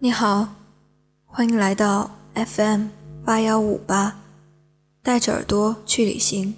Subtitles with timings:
[0.00, 0.54] 你好，
[1.26, 2.86] 欢迎来到 FM
[3.24, 4.16] 八幺五八，
[5.02, 6.54] 带着耳朵去旅行。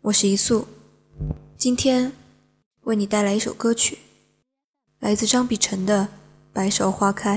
[0.00, 0.66] 我是一素，
[1.58, 2.10] 今天
[2.84, 3.98] 为你带来一首歌曲，
[5.00, 6.04] 来自张碧晨的
[6.54, 7.36] 《白芍花开》。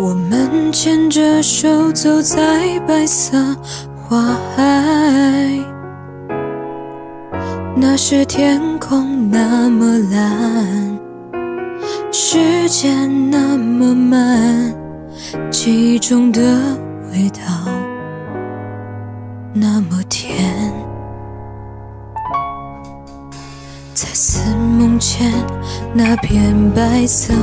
[0.00, 3.36] 我们牵着手走在白色
[3.96, 5.58] 花海。
[7.74, 10.98] 那时天空那么蓝，
[12.12, 14.72] 时间那么慢，
[15.50, 16.40] 记忆中的
[17.12, 17.42] 味道
[19.52, 20.72] 那么甜。
[23.94, 25.32] 在似梦前
[25.92, 27.34] 那片白色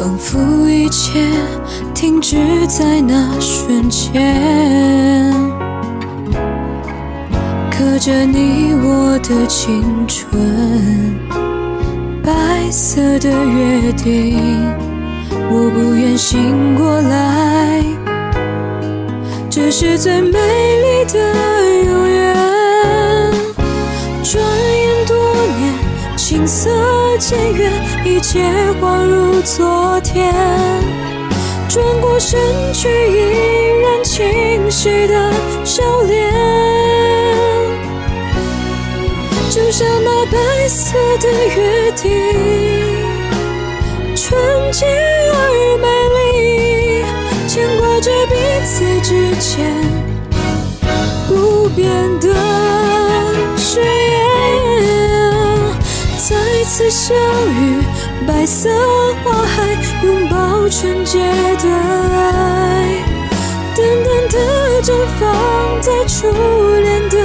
[0.00, 1.20] 仿佛一切
[1.92, 5.30] 停止在那瞬间，
[7.70, 11.14] 刻着你我的青春，
[12.24, 12.32] 白
[12.70, 14.38] 色的约定，
[15.50, 17.84] 我不愿醒过来。
[19.50, 21.18] 这是最美丽的
[21.84, 22.34] 永远。
[24.22, 25.14] 转眼多
[25.58, 26.70] 年，青涩
[27.20, 27.70] 渐远，
[28.02, 28.42] 一切
[28.80, 30.34] 恍如昨天。
[31.68, 32.40] 转过身
[32.72, 35.30] 去，依然清晰的
[35.62, 36.32] 笑脸，
[39.50, 42.10] 就像那白色的约定，
[44.16, 44.86] 纯洁
[56.90, 57.84] 相遇，
[58.26, 58.68] 白色
[59.22, 61.68] 花海，拥抱纯洁的
[62.12, 63.04] 爱，
[63.76, 66.26] 淡淡的绽放在初
[66.80, 67.16] 恋的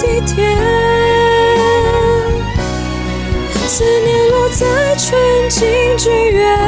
[0.00, 0.58] 地点，
[3.68, 5.16] 思念落在纯
[5.48, 5.62] 净
[5.96, 6.58] 之源，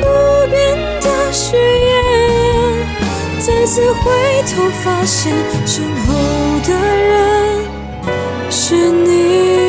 [0.00, 0.06] 不
[0.48, 1.10] 变的。
[1.32, 2.86] 誓言，
[3.40, 4.12] 再次回
[4.54, 5.34] 头发现，
[5.66, 6.14] 身后
[6.64, 7.10] 的人
[8.50, 9.61] 是你。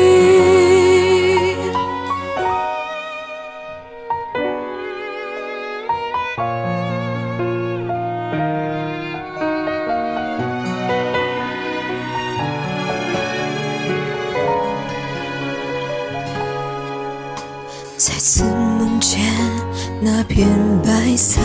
[20.04, 20.46] 那片
[20.84, 21.40] 白色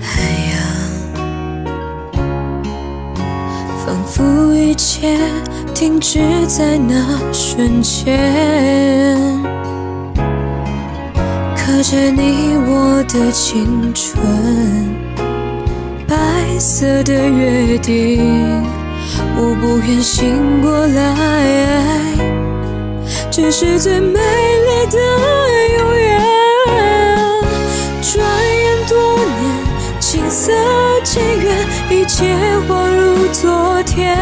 [0.00, 0.22] 海
[0.54, 2.16] 洋，
[3.84, 5.18] 仿佛一切
[5.74, 8.18] 停止在那瞬间，
[11.54, 14.16] 刻着你我的青春，
[16.08, 18.64] 白色的约定，
[19.36, 21.92] 我不愿醒过来。
[23.30, 24.20] 这是最美
[32.16, 32.22] 切
[32.68, 34.16] 恍如昨天。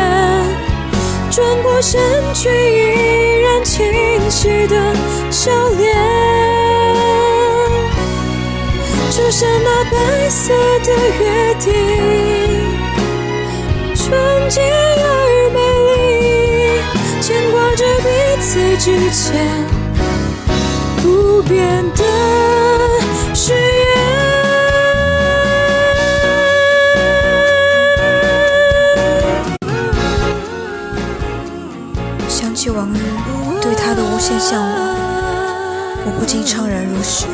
[1.31, 2.01] 转过身
[2.33, 3.85] 去，依然清
[4.31, 4.95] 晰的
[5.31, 5.95] 笑脸，
[9.11, 10.55] 就像那白色
[10.85, 11.71] 的约定，
[13.95, 15.59] 纯洁而美
[15.91, 16.81] 丽，
[17.21, 18.09] 牵挂着彼
[18.41, 18.49] 此
[18.79, 19.29] 之间
[21.03, 22.03] 不变的
[32.43, 32.99] 想起往日
[33.63, 34.97] 对他的无限向往，
[36.05, 37.27] 我不禁怅然若失。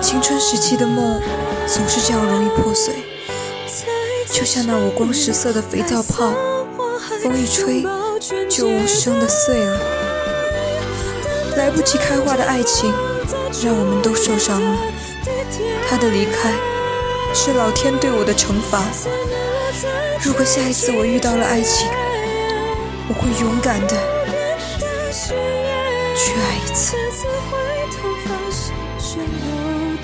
[0.00, 1.20] 青春时期的梦
[1.66, 2.94] 总是这样容易破碎，
[4.30, 6.32] 就像那五光十色的肥皂泡，
[7.20, 7.84] 风一吹
[8.48, 9.76] 就无声的碎了。
[11.56, 12.94] 来不及开花的爱情，
[13.64, 14.78] 让我们都受伤了。
[15.90, 16.52] 他的离开
[17.34, 18.84] 是老天对我的惩罚。
[20.22, 21.88] 如果下一次我遇到了爱情，
[23.06, 23.96] 我会勇敢的
[26.14, 26.96] 去爱一次。
[26.96, 27.58] 再次回
[27.90, 29.46] 头发现身后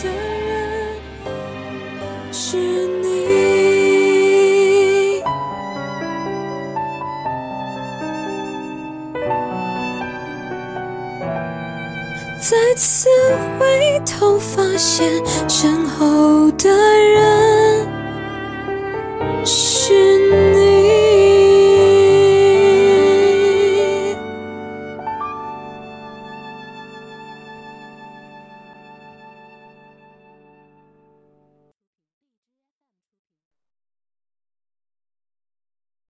[0.02, 0.54] 的人
[2.30, 3.04] 是你
[12.40, 13.08] 再次
[13.58, 15.10] 回头发现
[15.48, 15.99] 身后